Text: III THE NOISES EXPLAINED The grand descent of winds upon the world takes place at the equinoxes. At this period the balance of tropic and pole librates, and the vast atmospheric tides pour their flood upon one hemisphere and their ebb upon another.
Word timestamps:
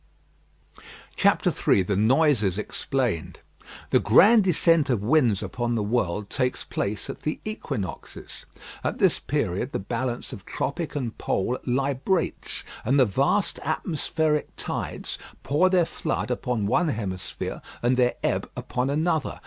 III 1.23 1.83
THE 1.83 1.95
NOISES 1.95 2.57
EXPLAINED 2.57 3.41
The 3.91 3.99
grand 3.99 4.45
descent 4.45 4.89
of 4.89 5.03
winds 5.03 5.43
upon 5.43 5.75
the 5.75 5.83
world 5.83 6.27
takes 6.31 6.63
place 6.63 7.07
at 7.07 7.21
the 7.21 7.39
equinoxes. 7.45 8.45
At 8.83 8.97
this 8.97 9.19
period 9.19 9.73
the 9.73 9.77
balance 9.77 10.33
of 10.33 10.43
tropic 10.43 10.95
and 10.95 11.15
pole 11.19 11.59
librates, 11.67 12.63
and 12.83 12.99
the 12.99 13.05
vast 13.05 13.59
atmospheric 13.63 14.49
tides 14.55 15.19
pour 15.43 15.69
their 15.69 15.85
flood 15.85 16.31
upon 16.31 16.65
one 16.65 16.87
hemisphere 16.87 17.61
and 17.83 17.95
their 17.95 18.15
ebb 18.23 18.49
upon 18.55 18.89
another. 18.89 19.39